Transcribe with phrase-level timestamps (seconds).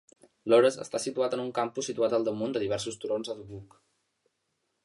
[0.51, 3.81] Loras està situat en un campus situat al damunt de diversos turons de Dubuque.